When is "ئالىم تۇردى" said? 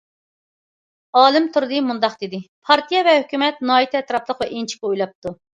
1.19-1.83